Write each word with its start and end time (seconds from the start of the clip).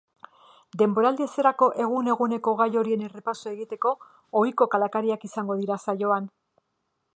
Denboraldi 0.81 1.25
hasierako 1.25 1.67
egun-eguneko 1.87 2.55
gai 2.63 2.67
horien 2.81 3.05
errepasoa 3.09 3.53
egiteko 3.57 3.93
ohiko 4.41 4.69
kalakariak 4.75 5.31
izango 5.31 5.61
dira 5.63 5.81
saioan. 5.89 6.35